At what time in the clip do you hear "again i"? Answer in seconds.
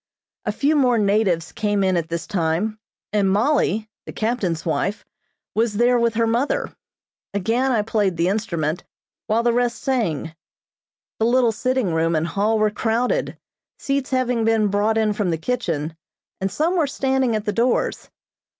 7.35-7.83